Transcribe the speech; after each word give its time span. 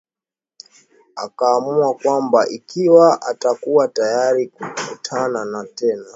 akaamua 1.15 1.93
kwamba 1.93 2.47
ikiwa 2.49 3.21
atakuwa 3.21 3.87
tayari 3.87 4.47
kukutana 4.47 5.65
tena 5.75 6.05